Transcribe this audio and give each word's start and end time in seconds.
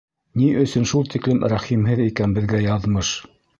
Ни 0.41 0.45
өсөн 0.61 0.87
шул 0.91 1.05
тиклем 1.15 1.45
рәхимһеҙ 1.53 2.03
икән 2.07 2.35
беҙгә 2.39 2.65
яҙмыш?! 2.67 3.13